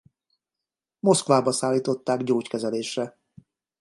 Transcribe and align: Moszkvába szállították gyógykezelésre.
Moszkvába 0.99 1.51
szállították 1.51 2.23
gyógykezelésre. 2.23 3.17